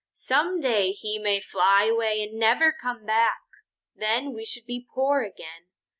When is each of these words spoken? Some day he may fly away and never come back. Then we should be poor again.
Some 0.13 0.59
day 0.59 0.93
he 0.93 1.19
may 1.19 1.39
fly 1.39 1.83
away 1.85 2.23
and 2.23 2.39
never 2.39 2.71
come 2.71 3.05
back. 3.05 3.37
Then 3.95 4.33
we 4.33 4.45
should 4.45 4.65
be 4.65 4.87
poor 4.95 5.21
again. 5.21 5.67